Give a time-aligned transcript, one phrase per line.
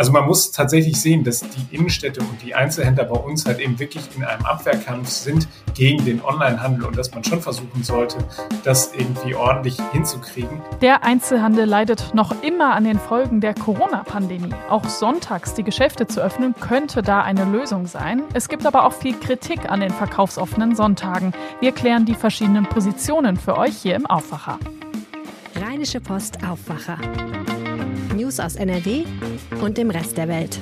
[0.00, 3.78] Also man muss tatsächlich sehen, dass die Innenstädte und die Einzelhändler bei uns halt eben
[3.78, 8.16] wirklich in einem Abwehrkampf sind gegen den Onlinehandel und dass man schon versuchen sollte,
[8.64, 10.62] das irgendwie ordentlich hinzukriegen.
[10.80, 14.54] Der Einzelhandel leidet noch immer an den Folgen der Corona-Pandemie.
[14.70, 18.22] Auch sonntags die Geschäfte zu öffnen, könnte da eine Lösung sein.
[18.32, 21.34] Es gibt aber auch viel Kritik an den verkaufsoffenen Sonntagen.
[21.60, 24.58] Wir klären die verschiedenen Positionen für euch hier im Aufwacher.
[25.56, 26.96] Rheinische Post Aufwacher.
[28.30, 29.02] News aus NRW
[29.60, 30.60] und dem Rest der Welt.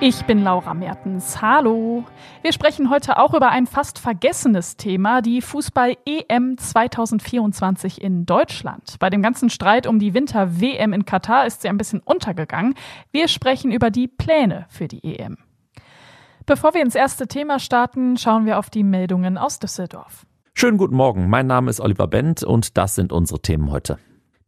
[0.00, 1.42] Ich bin Laura Mertens.
[1.42, 2.04] Hallo.
[2.40, 8.96] Wir sprechen heute auch über ein fast vergessenes Thema, die Fußball-EM 2024 in Deutschland.
[8.98, 12.72] Bei dem ganzen Streit um die Winter-WM in Katar ist sie ein bisschen untergegangen.
[13.12, 15.36] Wir sprechen über die Pläne für die EM.
[16.46, 20.24] Bevor wir ins erste Thema starten, schauen wir auf die Meldungen aus Düsseldorf.
[20.54, 23.98] Schönen guten Morgen, mein Name ist Oliver Bent und das sind unsere Themen heute.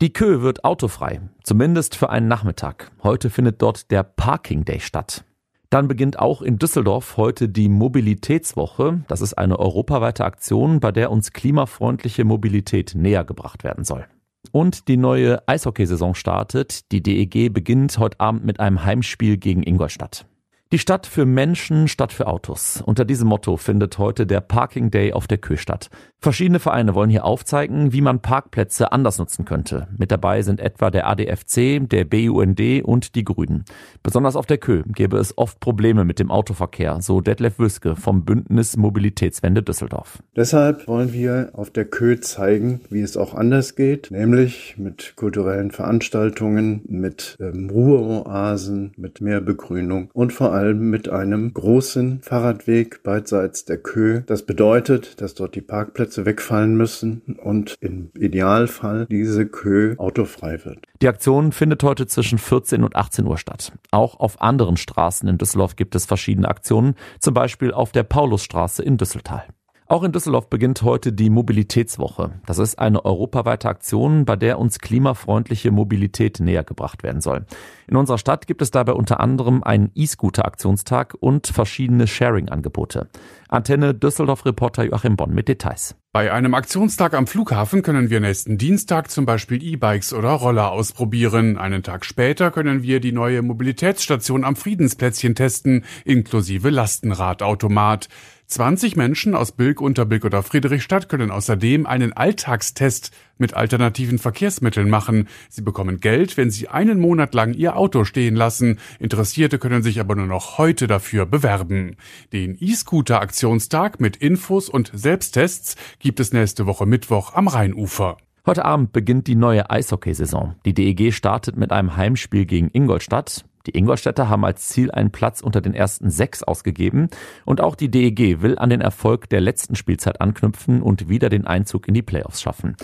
[0.01, 2.93] Die Kö wird autofrei, zumindest für einen Nachmittag.
[3.03, 5.25] Heute findet dort der Parking Day statt.
[5.71, 9.03] Dann beginnt auch in Düsseldorf heute die Mobilitätswoche.
[9.09, 14.07] Das ist eine europaweite Aktion, bei der uns klimafreundliche Mobilität näher gebracht werden soll.
[14.53, 16.93] Und die neue Eishockeysaison startet.
[16.93, 20.27] Die DEG beginnt heute Abend mit einem Heimspiel gegen Ingolstadt.
[20.71, 22.83] Die Stadt für Menschen statt für Autos.
[22.85, 25.89] Unter diesem Motto findet heute der Parking Day auf der Kö statt.
[26.21, 29.89] Verschiedene Vereine wollen hier aufzeigen, wie man Parkplätze anders nutzen könnte.
[29.97, 33.65] Mit dabei sind etwa der ADFC, der BUND und die Grünen.
[34.03, 38.27] Besonders auf der Kö gäbe es oft Probleme mit dem Autoverkehr, so Detlef Wüske vom
[38.27, 40.23] Bündnis Mobilitätswende Düsseldorf.
[40.37, 45.71] Deshalb wollen wir auf der Kö zeigen, wie es auch anders geht, nämlich mit kulturellen
[45.71, 53.65] Veranstaltungen, mit ähm, Ruheoasen, mit mehr Begrünung und vor allem mit einem großen Fahrradweg beidseits
[53.65, 54.23] der Kö.
[54.27, 60.85] Das bedeutet, dass dort die Parkplätze wegfallen müssen und im Idealfall diese Kö autofrei wird.
[61.03, 63.73] Die Aktion findet heute zwischen 14 und 18 Uhr statt.
[63.91, 68.83] Auch auf anderen Straßen in Düsseldorf gibt es verschiedene Aktionen, zum Beispiel auf der Paulusstraße
[68.83, 69.45] in Düsseltal.
[69.91, 72.33] Auch in Düsseldorf beginnt heute die Mobilitätswoche.
[72.45, 77.47] Das ist eine europaweite Aktion, bei der uns klimafreundliche Mobilität näher gebracht werden soll.
[77.87, 83.09] In unserer Stadt gibt es dabei unter anderem einen E-Scooter-Aktionstag und verschiedene Sharing-Angebote.
[83.49, 85.97] Antenne Düsseldorf-Reporter Joachim Bonn mit Details.
[86.13, 91.57] Bei einem Aktionstag am Flughafen können wir nächsten Dienstag zum Beispiel E-Bikes oder Roller ausprobieren.
[91.57, 98.09] Einen Tag später können wir die neue Mobilitätsstation am Friedensplätzchen testen, inklusive Lastenradautomat.
[98.49, 105.29] 20 Menschen aus Bilk, Unterbilk oder Friedrichstadt können außerdem einen Alltagstest mit alternativen Verkehrsmitteln machen.
[105.51, 108.79] Sie bekommen Geld, wenn sie einen Monat lang ihr Auto stehen lassen.
[109.01, 111.97] Interessierte können sich aber nur noch heute dafür bewerben.
[112.33, 118.17] Den E-Scooter-Aktionstag mit Infos und Selbsttests gibt es nächste Woche Mittwoch am Rheinufer.
[118.47, 120.55] Heute Abend beginnt die neue Eishockeysaison.
[120.65, 123.45] Die DEG startet mit einem Heimspiel gegen Ingolstadt.
[123.69, 127.11] Die Ingolstädter haben als Ziel einen Platz unter den ersten sechs ausgegeben
[127.45, 131.47] und auch die DEG will an den Erfolg der letzten Spielzeit anknüpfen und wieder den
[131.47, 132.77] Einzug in die Playoffs schaffen.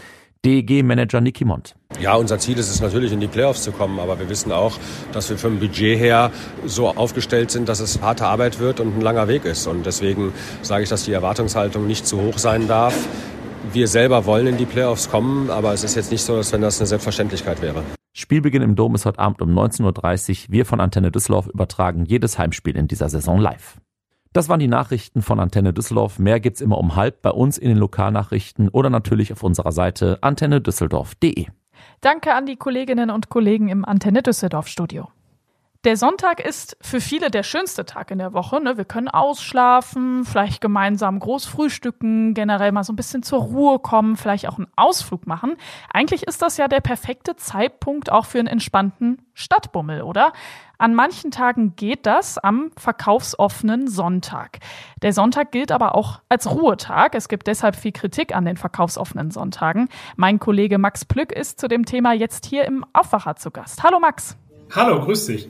[0.44, 1.75] DEG-Manager Niki Mont.
[2.00, 4.77] Ja, unser Ziel ist es natürlich, in die Playoffs zu kommen, aber wir wissen auch,
[5.12, 6.31] dass wir vom Budget her
[6.67, 9.67] so aufgestellt sind, dass es harte Arbeit wird und ein langer Weg ist.
[9.67, 12.94] Und deswegen sage ich, dass die Erwartungshaltung nicht zu hoch sein darf.
[13.73, 16.61] Wir selber wollen in die Playoffs kommen, aber es ist jetzt nicht so, als wenn
[16.61, 17.83] das eine Selbstverständlichkeit wäre.
[18.17, 20.53] Spielbeginn im Dom ist heute Abend um 19.30 Uhr.
[20.53, 23.81] Wir von Antenne Düsseldorf übertragen jedes Heimspiel in dieser Saison live.
[24.33, 26.21] Das waren die Nachrichten von Antenne Düsseldorf.
[26.21, 30.19] Mehr gibt's immer um halb bei uns in den Lokalnachrichten oder natürlich auf unserer Seite
[30.23, 31.47] antennedüsseldorf.de.
[32.03, 35.09] Danke an die Kolleginnen und Kollegen im Antenne Düsseldorf Studio.
[35.84, 38.59] Der Sonntag ist für viele der schönste Tag in der Woche.
[38.59, 38.78] Ne?
[38.78, 44.17] Wir können ausschlafen, vielleicht gemeinsam groß frühstücken, generell mal so ein bisschen zur Ruhe kommen,
[44.17, 45.56] vielleicht auch einen Ausflug machen.
[45.93, 50.33] Eigentlich ist das ja der perfekte Zeitpunkt auch für einen entspannten Stadtbummel, oder?
[50.78, 54.61] An manchen Tagen geht das am verkaufsoffenen Sonntag.
[55.03, 57.15] Der Sonntag gilt aber auch als Ruhetag.
[57.15, 59.91] Es gibt deshalb viel Kritik an den verkaufsoffenen Sonntagen.
[60.17, 63.83] Mein Kollege Max Plück ist zu dem Thema jetzt hier im Aufwacher zu Gast.
[63.83, 64.39] Hallo Max.
[64.71, 65.49] Hallo, grüß dich.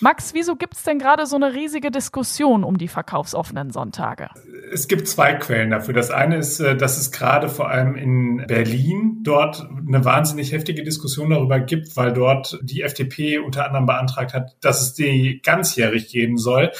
[0.00, 4.28] Max, wieso gibt es denn gerade so eine riesige Diskussion um die verkaufsoffenen Sonntage?
[4.70, 5.94] Es gibt zwei Quellen dafür.
[5.94, 10.82] Das eine ist, äh, dass es gerade vor allem in Berlin dort eine wahnsinnig heftige
[10.82, 16.08] Diskussion darüber gibt, weil dort die FDP unter anderem beantragt hat, dass es die ganzjährig
[16.08, 16.72] geben soll.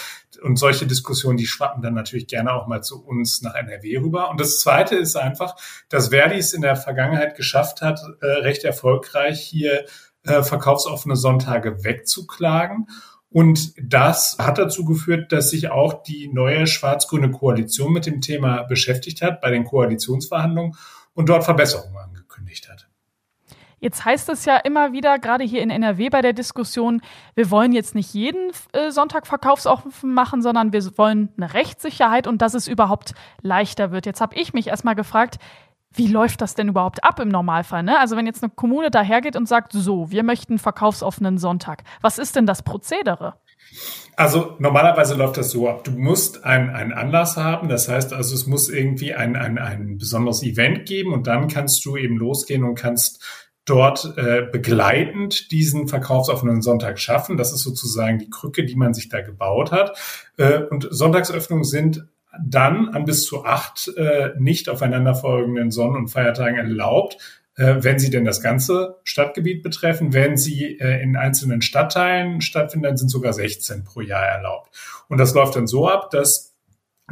[0.43, 4.29] Und solche Diskussionen, die schwappen dann natürlich gerne auch mal zu uns nach NRW rüber.
[4.29, 5.57] Und das Zweite ist einfach,
[5.89, 9.87] dass Verdi es in der Vergangenheit geschafft hat, äh, recht erfolgreich hier
[10.27, 12.89] äh, verkaufsoffene Sonntage wegzuklagen.
[13.29, 18.63] Und das hat dazu geführt, dass sich auch die neue schwarz-grüne Koalition mit dem Thema
[18.63, 20.77] beschäftigt hat bei den Koalitionsverhandlungen
[21.13, 22.89] und dort Verbesserungen angekündigt hat.
[23.79, 27.03] Jetzt heißt es ja immer wieder, gerade hier in NRW bei der Diskussion,
[27.35, 32.41] wir wollen jetzt nicht jeden äh, Sonntag verkaufsoffen machen, sondern wir wollen eine Rechtssicherheit und
[32.41, 33.13] dass es überhaupt
[33.43, 34.07] leichter wird.
[34.07, 35.37] Jetzt habe ich mich erstmal gefragt,
[35.97, 37.83] wie läuft das denn überhaupt ab im Normalfall?
[37.83, 37.99] Ne?
[37.99, 42.37] Also wenn jetzt eine Kommune dahergeht und sagt, so, wir möchten verkaufsoffenen Sonntag, was ist
[42.37, 43.35] denn das Prozedere?
[44.17, 45.85] Also normalerweise läuft das so ab.
[45.85, 47.69] Du musst einen, Anlass haben.
[47.69, 51.85] Das heißt also, es muss irgendwie ein, ein, ein besonderes Event geben und dann kannst
[51.85, 53.23] du eben losgehen und kannst
[53.65, 57.37] dort äh, begleitend diesen verkaufsoffenen Sonntag schaffen.
[57.37, 59.99] Das ist sozusagen die Krücke, die man sich da gebaut hat.
[60.37, 62.07] Äh, und Sonntagsöffnungen sind
[62.45, 67.19] dann an bis zu acht äh, nicht aufeinanderfolgenden Sonnen- und Feiertagen erlaubt,
[67.57, 70.13] äh, wenn sie denn das ganze Stadtgebiet betreffen.
[70.13, 74.71] Wenn sie äh, in einzelnen Stadtteilen stattfinden, dann sind sogar 16 pro Jahr erlaubt.
[75.09, 76.56] Und das läuft dann so ab, dass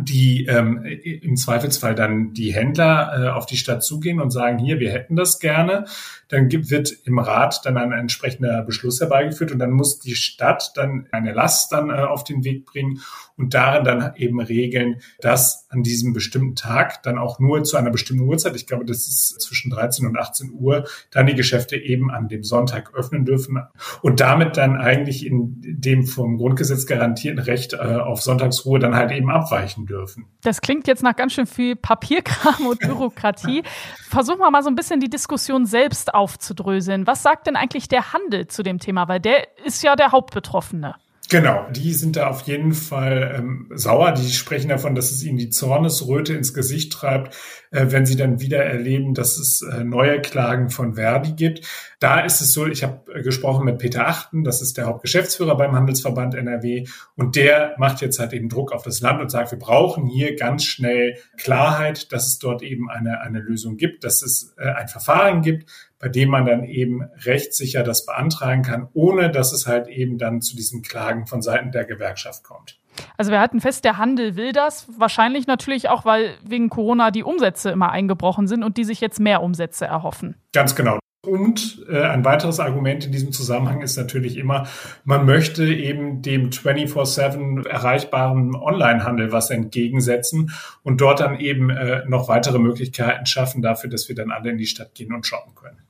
[0.00, 4.80] die ähm, im Zweifelsfall dann die Händler äh, auf die Stadt zugehen und sagen, hier,
[4.80, 5.84] wir hätten das gerne.
[6.28, 10.72] Dann gibt, wird im Rat dann ein entsprechender Beschluss herbeigeführt und dann muss die Stadt
[10.74, 13.02] dann eine Last dann äh, auf den Weg bringen
[13.36, 17.90] und darin dann eben regeln, dass an diesem bestimmten Tag dann auch nur zu einer
[17.90, 22.10] bestimmten Uhrzeit, ich glaube, das ist zwischen 13 und 18 Uhr, dann die Geschäfte eben
[22.10, 23.62] an dem Sonntag öffnen dürfen
[24.02, 29.12] und damit dann eigentlich in dem vom Grundgesetz garantierten Recht äh, auf Sonntagsruhe dann halt
[29.12, 30.26] eben abweichen dürfen.
[30.42, 33.62] Das klingt jetzt nach ganz schön viel Papierkram und Bürokratie.
[34.08, 37.06] Versuchen wir mal so ein bisschen die Diskussion selbst aufzudröseln.
[37.06, 39.08] Was sagt denn eigentlich der Handel zu dem Thema?
[39.08, 40.96] Weil der ist ja der Hauptbetroffene.
[41.34, 44.12] Genau, die sind da auf jeden Fall ähm, sauer.
[44.12, 47.34] Die sprechen davon, dass es ihnen die Zornesröte ins Gesicht treibt,
[47.72, 51.66] äh, wenn sie dann wieder erleben, dass es äh, neue Klagen von Verdi gibt.
[51.98, 55.56] Da ist es so, ich habe äh, gesprochen mit Peter Achten, das ist der Hauptgeschäftsführer
[55.56, 56.86] beim Handelsverband NRW,
[57.16, 60.36] und der macht jetzt halt eben Druck auf das Land und sagt, wir brauchen hier
[60.36, 64.86] ganz schnell Klarheit, dass es dort eben eine, eine Lösung gibt, dass es äh, ein
[64.86, 65.68] Verfahren gibt,
[66.04, 70.42] bei dem man dann eben rechtssicher das beantragen kann, ohne dass es halt eben dann
[70.42, 72.78] zu diesen Klagen von Seiten der Gewerkschaft kommt.
[73.16, 74.86] Also wir halten fest, der Handel will das.
[74.98, 79.18] Wahrscheinlich natürlich auch, weil wegen Corona die Umsätze immer eingebrochen sind und die sich jetzt
[79.18, 80.36] mehr Umsätze erhoffen.
[80.52, 80.98] Ganz genau.
[81.24, 84.66] Und äh, ein weiteres Argument in diesem Zusammenhang ist natürlich immer,
[85.04, 90.52] man möchte eben dem 24-7 erreichbaren Onlinehandel was entgegensetzen
[90.82, 94.58] und dort dann eben äh, noch weitere Möglichkeiten schaffen dafür, dass wir dann alle in
[94.58, 95.83] die Stadt gehen und shoppen können.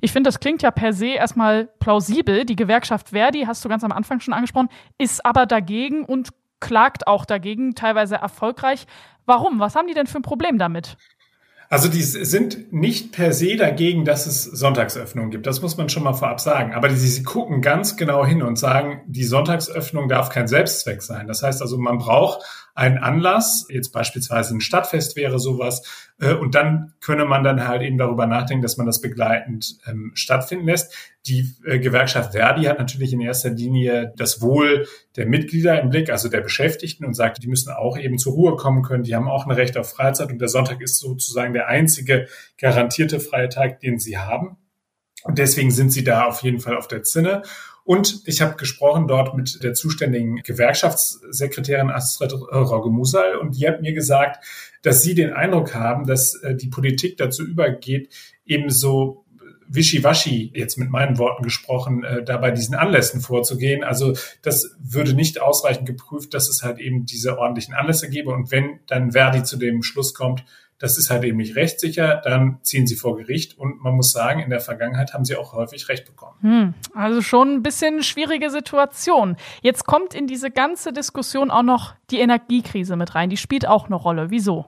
[0.00, 2.44] Ich finde, das klingt ja per se erstmal plausibel.
[2.44, 6.30] Die Gewerkschaft Verdi, hast du ganz am Anfang schon angesprochen, ist aber dagegen und
[6.60, 8.86] klagt auch dagegen, teilweise erfolgreich.
[9.26, 9.60] Warum?
[9.60, 10.96] Was haben die denn für ein Problem damit?
[11.70, 15.46] Also die sind nicht per se dagegen, dass es Sonntagsöffnungen gibt.
[15.46, 16.72] Das muss man schon mal vorab sagen.
[16.72, 21.26] Aber sie gucken ganz genau hin und sagen, die Sonntagsöffnung darf kein Selbstzweck sein.
[21.26, 25.82] Das heißt also, man braucht einen Anlass, jetzt beispielsweise ein Stadtfest wäre sowas,
[26.20, 30.12] äh, und dann könne man dann halt eben darüber nachdenken, dass man das begleitend ähm,
[30.14, 30.94] stattfinden lässt.
[31.26, 34.86] Die äh, Gewerkschaft Verdi hat natürlich in erster Linie das Wohl
[35.16, 38.54] der Mitglieder im Blick, also der Beschäftigten, und sagt, die müssen auch eben zur Ruhe
[38.54, 41.66] kommen können, die haben auch ein Recht auf Freizeit und der Sonntag ist sozusagen der
[41.66, 42.28] einzige
[42.58, 44.56] garantierte freie Tag, den sie haben.
[45.24, 47.42] Und deswegen sind sie da auf jeden Fall auf der Zinne.
[47.88, 53.94] Und ich habe gesprochen dort mit der zuständigen Gewerkschaftssekretärin Astrid Rogge-Musal und die hat mir
[53.94, 54.44] gesagt,
[54.82, 58.12] dass sie den Eindruck haben, dass äh, die Politik dazu übergeht,
[58.44, 59.24] eben so
[59.68, 63.82] wischiwaschi, jetzt mit meinen Worten gesprochen, äh, da bei diesen Anlässen vorzugehen.
[63.82, 64.12] Also
[64.42, 68.32] das würde nicht ausreichend geprüft, dass es halt eben diese ordentlichen Anlässe gäbe.
[68.32, 70.44] Und wenn dann Verdi zu dem Schluss kommt,
[70.78, 73.58] das ist halt eben nicht rechtssicher, dann ziehen sie vor Gericht.
[73.58, 76.36] Und man muss sagen, in der Vergangenheit haben sie auch häufig Recht bekommen.
[76.40, 79.36] Hm, also schon ein bisschen schwierige Situation.
[79.62, 83.30] Jetzt kommt in diese ganze Diskussion auch noch die Energiekrise mit rein.
[83.30, 84.30] Die spielt auch eine Rolle.
[84.30, 84.66] Wieso?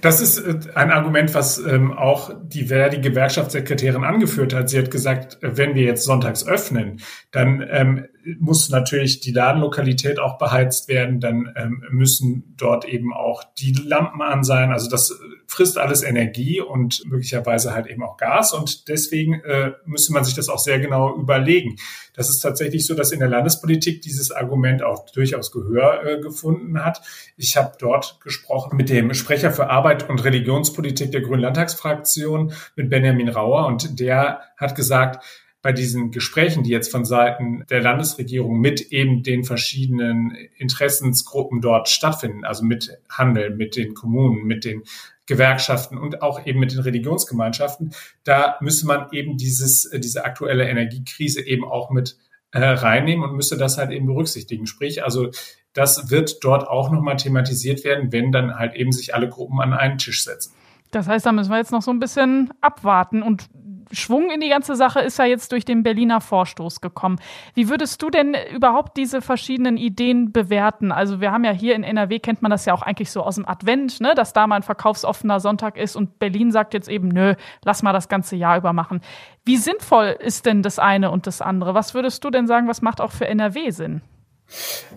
[0.00, 4.68] Das ist äh, ein Argument, was ähm, auch die Verdi-Gewerkschaftssekretärin angeführt hat.
[4.70, 7.00] Sie hat gesagt, äh, wenn wir jetzt sonntags öffnen,
[7.32, 8.06] dann ähm,
[8.38, 14.22] muss natürlich die Ladenlokalität auch beheizt werden, dann ähm, müssen dort eben auch die Lampen
[14.22, 14.70] an sein.
[14.70, 15.18] Also das
[15.56, 18.52] frisst alles Energie und möglicherweise halt eben auch Gas.
[18.52, 21.76] Und deswegen äh, müsste man sich das auch sehr genau überlegen.
[22.12, 26.84] Das ist tatsächlich so, dass in der Landespolitik dieses Argument auch durchaus Gehör äh, gefunden
[26.84, 27.00] hat.
[27.38, 32.90] Ich habe dort gesprochen mit dem Sprecher für Arbeit und Religionspolitik der Grünen Landtagsfraktion, mit
[32.90, 35.24] Benjamin Rauer, und der hat gesagt,
[35.62, 41.88] bei diesen Gesprächen, die jetzt von Seiten der Landesregierung mit eben den verschiedenen Interessensgruppen dort
[41.88, 44.84] stattfinden, also mit Handel, mit den Kommunen, mit den
[45.26, 47.92] Gewerkschaften und auch eben mit den Religionsgemeinschaften,
[48.24, 52.16] da müsste man eben dieses, diese aktuelle Energiekrise eben auch mit
[52.52, 54.66] äh, reinnehmen und müsste das halt eben berücksichtigen.
[54.66, 55.30] Sprich, also
[55.72, 59.74] das wird dort auch nochmal thematisiert werden, wenn dann halt eben sich alle Gruppen an
[59.74, 60.52] einen Tisch setzen.
[60.90, 63.22] Das heißt, da müssen wir jetzt noch so ein bisschen abwarten.
[63.22, 63.48] Und
[63.92, 67.18] Schwung in die ganze Sache ist ja jetzt durch den Berliner Vorstoß gekommen.
[67.54, 70.92] Wie würdest du denn überhaupt diese verschiedenen Ideen bewerten?
[70.92, 73.36] Also wir haben ja hier in NRW, kennt man das ja auch eigentlich so aus
[73.36, 74.14] dem Advent, ne?
[74.14, 77.92] dass da mal ein verkaufsoffener Sonntag ist und Berlin sagt jetzt eben, nö, lass mal
[77.92, 79.00] das ganze Jahr über machen.
[79.44, 81.74] Wie sinnvoll ist denn das eine und das andere?
[81.74, 84.02] Was würdest du denn sagen, was macht auch für NRW Sinn?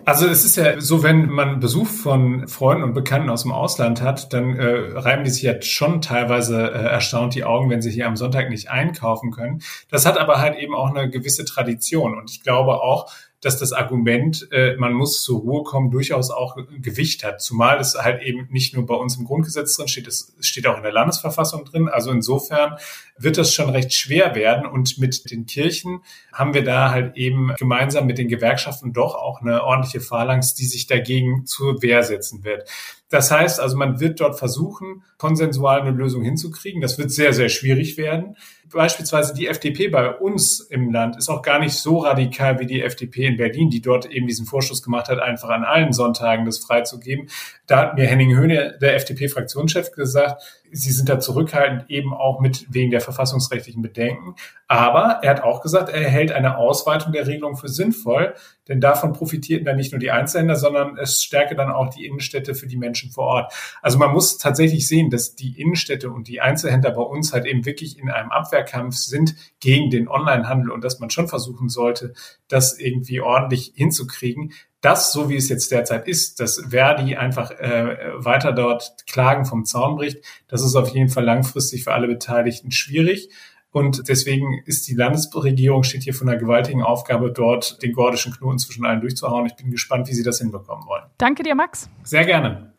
[0.04, 4.00] Also es ist ja so, wenn man Besuch von Freunden und Bekannten aus dem Ausland
[4.00, 7.90] hat, dann äh, reiben die sich jetzt schon teilweise äh, erstaunt die Augen, wenn sie
[7.90, 9.62] hier am Sonntag nicht einkaufen können.
[9.90, 13.72] Das hat aber halt eben auch eine gewisse Tradition und ich glaube auch, dass das
[13.72, 17.40] Argument, äh, man muss zur Ruhe kommen, durchaus auch Gewicht hat.
[17.40, 20.76] Zumal es halt eben nicht nur bei uns im Grundgesetz drin steht, es steht auch
[20.76, 21.88] in der Landesverfassung drin.
[21.88, 22.76] Also insofern
[23.16, 24.66] wird das schon recht schwer werden.
[24.66, 29.40] Und mit den Kirchen haben wir da halt eben gemeinsam mit den Gewerkschaften doch auch
[29.40, 32.68] eine ordentliche Phalanx, die sich dagegen zur Wehr setzen wird.
[33.10, 36.80] Das heißt also, man wird dort versuchen, konsensual eine Lösung hinzukriegen.
[36.80, 38.36] Das wird sehr, sehr schwierig werden.
[38.72, 42.82] Beispielsweise die FDP bei uns im Land ist auch gar nicht so radikal wie die
[42.82, 46.58] FDP in Berlin, die dort eben diesen Vorschuss gemacht hat, einfach an allen Sonntagen das
[46.58, 47.28] freizugeben.
[47.66, 52.66] Da hat mir Henning Höhne, der FDP-Fraktionschef, gesagt, sie sind da zurückhaltend eben auch mit
[52.72, 54.36] wegen der verfassungsrechtlichen Bedenken.
[54.68, 58.34] Aber er hat auch gesagt, er hält eine Ausweitung der Regelung für sinnvoll,
[58.68, 62.54] denn davon profitierten dann nicht nur die Einzelhändler, sondern es stärke dann auch die Innenstädte
[62.54, 63.52] für die Menschen vor Ort.
[63.80, 67.64] Also man muss tatsächlich sehen, dass die Innenstädte und die Einzelhändler bei uns halt eben
[67.64, 72.12] wirklich in einem Abwehrkampf sind gegen den Onlinehandel und dass man schon versuchen sollte,
[72.48, 77.96] das irgendwie ordentlich hinzukriegen das, so wie es jetzt derzeit ist, dass Verdi einfach äh,
[78.14, 82.70] weiter dort Klagen vom Zaun bricht, das ist auf jeden Fall langfristig für alle Beteiligten
[82.70, 83.28] schwierig.
[83.72, 88.58] Und deswegen ist die Landesregierung, steht hier von einer gewaltigen Aufgabe, dort den gordischen Knoten
[88.58, 89.46] zwischen allen durchzuhauen.
[89.46, 91.04] Ich bin gespannt, wie sie das hinbekommen wollen.
[91.18, 91.88] Danke dir, Max.
[92.02, 92.72] Sehr gerne.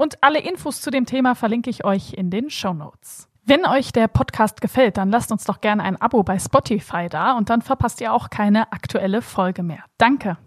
[0.00, 3.28] Und alle Infos zu dem Thema verlinke ich euch in den Show Notes.
[3.44, 7.36] Wenn euch der Podcast gefällt, dann lasst uns doch gerne ein Abo bei Spotify da
[7.36, 9.84] und dann verpasst ihr auch keine aktuelle Folge mehr.
[9.98, 10.38] Danke.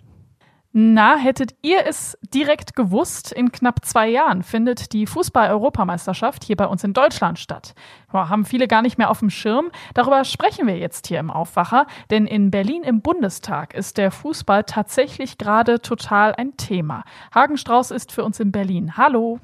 [0.75, 6.65] Na, hättet ihr es direkt gewusst, in knapp zwei Jahren findet die Fußball-Europameisterschaft hier bei
[6.65, 7.75] uns in Deutschland statt.
[8.12, 9.70] Boah, haben viele gar nicht mehr auf dem Schirm.
[9.94, 14.63] Darüber sprechen wir jetzt hier im Aufwacher, denn in Berlin im Bundestag ist der Fußball
[14.63, 17.03] tatsächlich gerade total ein Thema.
[17.36, 18.98] Hagen Strauß ist für uns in Berlin.
[18.98, 19.39] Hallo.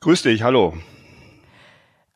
[0.00, 0.74] Grüß dich, hallo.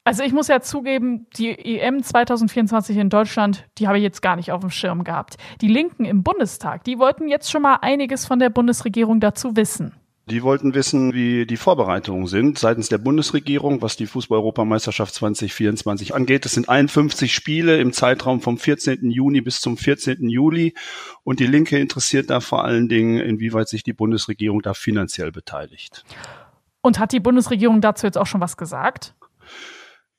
[0.06, 4.36] Also ich muss ja zugeben, die EM 2024 in Deutschland, die habe ich jetzt gar
[4.36, 5.36] nicht auf dem Schirm gehabt.
[5.60, 9.96] Die Linken im Bundestag, die wollten jetzt schon mal einiges von der Bundesregierung dazu wissen.
[10.26, 16.46] Die wollten wissen, wie die Vorbereitungen sind seitens der Bundesregierung, was die Fußball-Europameisterschaft 2024 angeht.
[16.46, 19.10] Es sind 51 Spiele im Zeitraum vom 14.
[19.10, 20.28] Juni bis zum 14.
[20.28, 20.75] Juli.
[21.25, 26.04] Und die Linke interessiert da vor allen Dingen, inwieweit sich die Bundesregierung da finanziell beteiligt.
[26.80, 29.16] Und hat die Bundesregierung dazu jetzt auch schon was gesagt?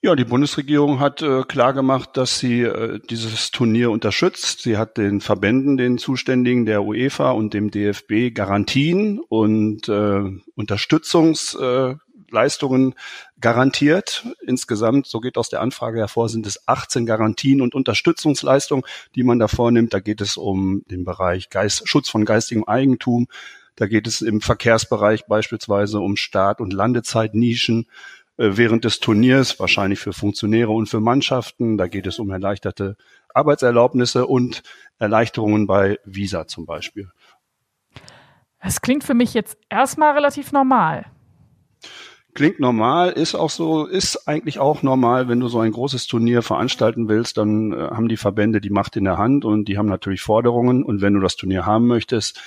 [0.04, 4.62] Ja, die Bundesregierung hat äh, klargemacht, dass sie äh, dieses Turnier unterstützt.
[4.62, 10.22] Sie hat den Verbänden, den Zuständigen der UEFA und dem DFB Garantien und äh,
[10.54, 12.96] Unterstützungsleistungen äh,
[13.42, 14.27] garantiert.
[14.46, 18.86] Insgesamt, so geht aus der Anfrage hervor, sind es 18 Garantien und Unterstützungsleistungen,
[19.16, 19.96] die man da vornimmt.
[19.96, 23.30] Da geht es um den Bereich Geist, Schutz von geistigem Eigentum.
[23.75, 27.88] Da geht es im Verkehrsbereich beispielsweise um Start- und Landezeitnischen
[28.38, 31.77] während des Turniers, wahrscheinlich für Funktionäre und für Mannschaften.
[31.77, 32.96] Da geht es um erleichterte
[33.34, 34.63] Arbeitserlaubnisse und
[35.00, 37.12] Erleichterungen bei Visa zum Beispiel.
[38.60, 41.06] Es klingt für mich jetzt erstmal relativ normal.
[42.38, 46.44] Klingt normal, ist auch so, ist eigentlich auch normal, wenn du so ein großes Turnier
[46.44, 49.88] veranstalten willst, dann äh, haben die Verbände die Macht in der Hand und die haben
[49.88, 50.84] natürlich Forderungen.
[50.84, 52.39] Und wenn du das Turnier haben möchtest,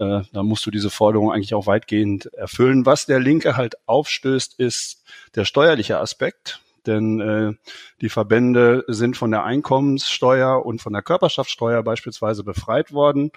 [0.00, 2.84] äh, dann musst du diese Forderungen eigentlich auch weitgehend erfüllen.
[2.84, 5.02] Was der Linke halt aufstößt, ist
[5.34, 6.60] der steuerliche Aspekt.
[6.86, 7.54] Denn äh,
[8.02, 13.30] die Verbände sind von der Einkommenssteuer und von der Körperschaftssteuer beispielsweise befreit worden.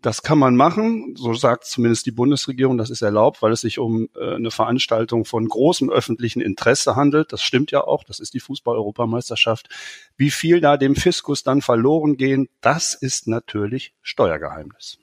[0.00, 3.80] Das kann man machen, so sagt zumindest die Bundesregierung, das ist erlaubt, weil es sich
[3.80, 7.32] um äh, eine Veranstaltung von großem öffentlichen Interesse handelt.
[7.32, 9.68] Das stimmt ja auch, das ist die Fußball-Europameisterschaft.
[10.16, 14.98] Wie viel da dem Fiskus dann verloren gehen, das ist natürlich Steuergeheimnis.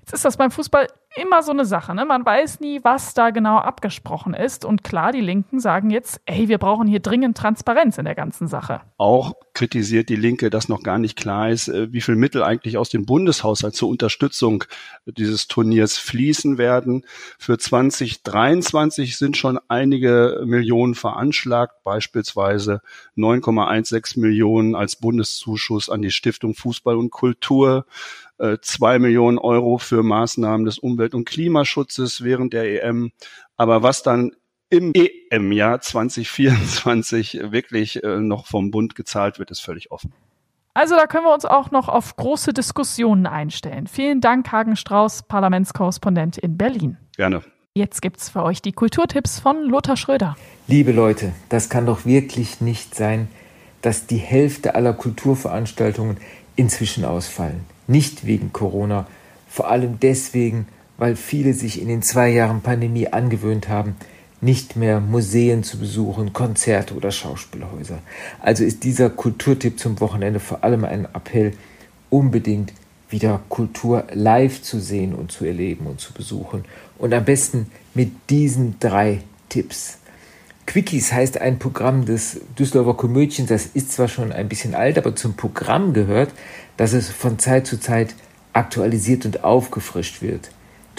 [0.00, 1.94] Jetzt ist das beim Fußball immer so eine Sache.
[1.94, 2.04] Ne?
[2.04, 4.64] Man weiß nie, was da genau abgesprochen ist.
[4.64, 8.46] Und klar, die Linken sagen jetzt, ey, wir brauchen hier dringend Transparenz in der ganzen
[8.46, 8.80] Sache.
[8.96, 12.78] Auch kritisiert die Linke, dass noch gar nicht klar ist, äh, wie viel Mittel eigentlich
[12.78, 14.64] aus dem Bundeshaushalt zur Unterstützung
[15.04, 17.04] dieses Turniers fließen werden.
[17.38, 22.82] Für 2023 sind schon einige Millionen veranschlagt, beispielsweise
[23.16, 27.84] 9,16 Millionen als Bundeszuschuss an die Stiftung Fußball und Kultur,
[28.38, 33.12] äh, zwei Millionen Euro für Maßnahmen des Umwelt- und Klimaschutzes während der EM.
[33.56, 34.32] Aber was dann
[34.70, 40.12] im EM-Jahr 2024 wirklich äh, noch vom Bund gezahlt wird, ist völlig offen.
[40.72, 43.88] Also da können wir uns auch noch auf große Diskussionen einstellen.
[43.88, 46.96] Vielen Dank, Hagen Strauß, Parlamentskorrespondent in Berlin.
[47.16, 47.42] Gerne.
[47.74, 50.36] Jetzt gibt's für euch die Kulturtipps von Lothar Schröder.
[50.68, 53.28] Liebe Leute, das kann doch wirklich nicht sein,
[53.82, 56.18] dass die Hälfte aller Kulturveranstaltungen
[56.56, 57.64] inzwischen ausfallen.
[57.86, 59.06] Nicht wegen Corona,
[59.48, 60.68] vor allem deswegen,
[61.00, 63.96] weil viele sich in den zwei Jahren Pandemie angewöhnt haben,
[64.42, 68.00] nicht mehr Museen zu besuchen, Konzerte oder Schauspielhäuser.
[68.38, 71.54] Also ist dieser Kulturtipp zum Wochenende vor allem ein Appell,
[72.10, 72.74] unbedingt
[73.08, 76.66] wieder Kultur live zu sehen und zu erleben und zu besuchen.
[76.98, 79.96] Und am besten mit diesen drei Tipps.
[80.66, 83.46] Quickies heißt ein Programm des Düsseldorfer Komödien.
[83.46, 86.30] Das ist zwar schon ein bisschen alt, aber zum Programm gehört,
[86.76, 88.14] dass es von Zeit zu Zeit
[88.52, 90.50] aktualisiert und aufgefrischt wird.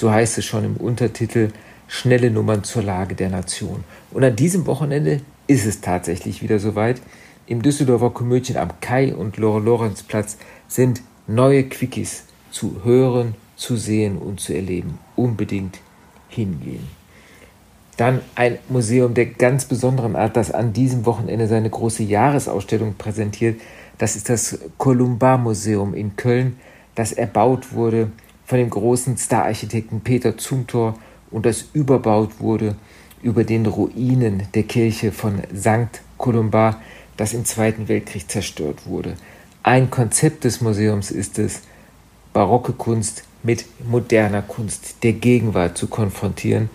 [0.02, 1.52] So heißt es schon im Untertitel
[1.88, 3.84] schnelle Nummern zur Lage der Nation.
[4.10, 7.00] Und an diesem Wochenende ist es tatsächlich wieder soweit.
[7.46, 14.40] Im Düsseldorfer Komödien am Kai- und Lore-Lorenz-Platz sind neue Quickies zu hören, zu sehen und
[14.40, 14.98] zu erleben.
[15.16, 15.78] Unbedingt
[16.30, 16.88] hingehen.
[17.96, 23.62] Dann ein Museum der ganz besonderen Art, das an diesem Wochenende seine große Jahresausstellung präsentiert.
[24.00, 26.60] Das ist das Columbar Museum in Köln,
[26.96, 28.10] das erbaut wurde
[28.52, 31.00] von dem großen Stararchitekten Peter Zumthor
[31.32, 32.76] und das überbaut wurde
[33.24, 36.02] über den Ruinen der Kirche von St.
[36.18, 36.82] Columba,
[37.16, 39.16] das im Zweiten Weltkrieg zerstört wurde.
[39.64, 41.62] Ein Konzept des Museums ist es,
[42.34, 46.70] barocke Kunst mit moderner Kunst der Gegenwart zu konfrontieren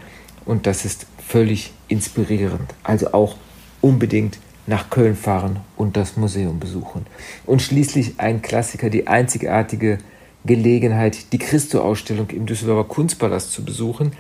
[0.47, 2.73] und das ist völlig inspirierend.
[2.85, 3.37] Also auch
[3.83, 7.05] unbedingt nach Köln fahren und das Museum besuchen.
[7.45, 9.99] Und schließlich ein Klassiker, die einzigartige
[10.47, 14.13] Gelegenheit, die Christo-Ausstellung im Düsseldorfer Kunstpalast zu besuchen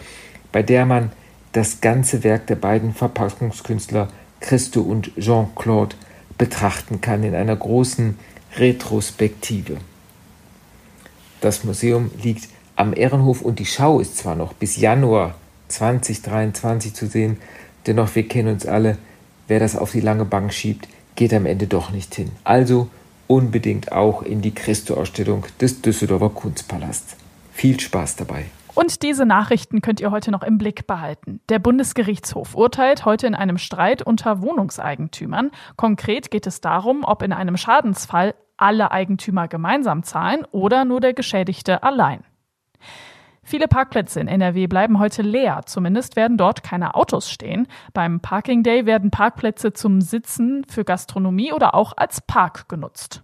[0.56, 1.12] bei der man
[1.52, 4.08] das ganze Werk der beiden Verpackungskünstler
[4.40, 5.96] Christo und Jean-Claude
[6.38, 8.16] betrachten kann in einer großen
[8.56, 9.76] Retrospektive.
[11.42, 15.34] Das Museum liegt am Ehrenhof und die Schau ist zwar noch bis Januar
[15.68, 17.36] 2023 zu sehen,
[17.86, 18.96] dennoch wir kennen uns alle,
[19.46, 22.30] wer das auf die lange Bank schiebt, geht am Ende doch nicht hin.
[22.44, 22.88] Also
[23.26, 27.16] unbedingt auch in die Christo-Ausstellung des Düsseldorfer Kunstpalasts.
[27.52, 28.46] Viel Spaß dabei!
[28.74, 31.40] Und diese Nachrichten könnt ihr heute noch im Blick behalten.
[31.48, 35.50] Der Bundesgerichtshof urteilt heute in einem Streit unter Wohnungseigentümern.
[35.76, 41.14] Konkret geht es darum, ob in einem Schadensfall alle Eigentümer gemeinsam zahlen oder nur der
[41.14, 42.22] Geschädigte allein.
[43.48, 45.60] Viele Parkplätze in NRW bleiben heute leer.
[45.66, 47.68] Zumindest werden dort keine Autos stehen.
[47.94, 53.22] Beim Parking Day werden Parkplätze zum Sitzen für Gastronomie oder auch als Park genutzt.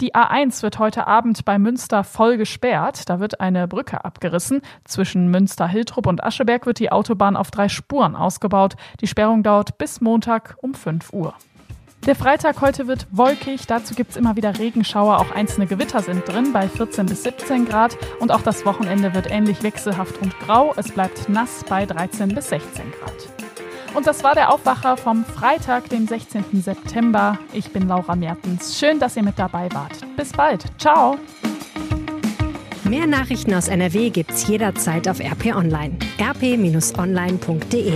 [0.00, 3.08] Die A1 wird heute Abend bei Münster voll gesperrt.
[3.08, 4.60] Da wird eine Brücke abgerissen.
[4.82, 8.74] Zwischen Münster-Hiltrup und Ascheberg wird die Autobahn auf drei Spuren ausgebaut.
[9.00, 11.32] Die Sperrung dauert bis Montag um 5 Uhr.
[12.06, 16.26] Der Freitag heute wird wolkig, dazu gibt es immer wieder Regenschauer, auch einzelne Gewitter sind
[16.28, 20.72] drin bei 14 bis 17 Grad und auch das Wochenende wird ähnlich wechselhaft und grau,
[20.76, 23.12] es bleibt nass bei 13 bis 16 Grad.
[23.96, 26.44] Und das war der Aufwacher vom Freitag, dem 16.
[26.62, 27.38] September.
[27.52, 28.78] Ich bin Laura Mertens.
[28.78, 29.98] Schön, dass ihr mit dabei wart.
[30.16, 30.64] Bis bald.
[30.78, 31.18] Ciao.
[32.84, 35.96] Mehr Nachrichten aus NRW gibt's jederzeit auf RP Online.
[36.20, 37.94] rp-online.de